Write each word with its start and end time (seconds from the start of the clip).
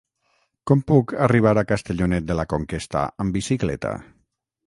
Com 0.69 0.79
puc 0.91 1.13
arribar 1.25 1.51
a 1.61 1.65
Castellonet 1.73 2.27
de 2.31 2.39
la 2.39 2.47
Conquesta 2.55 3.05
amb 3.25 3.39
bicicleta? 3.39 3.95